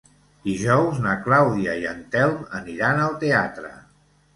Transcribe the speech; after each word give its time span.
Dijous 0.47 1.01
na 1.03 1.13
Clàudia 1.29 1.77
i 1.85 1.87
en 1.93 2.03
Telm 2.19 2.43
aniran 2.65 3.07
al 3.07 3.19
teatre. 3.27 3.77